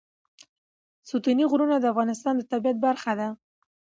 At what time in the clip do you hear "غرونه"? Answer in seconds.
1.51-1.75